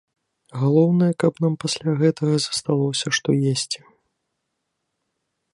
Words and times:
Галоўнае, 0.61 1.09
каб 1.23 1.33
нам 1.45 1.53
пасля 1.65 1.91
гэтага 2.01 2.33
засталося, 2.45 3.07
што 3.19 3.39
есці. 3.55 3.87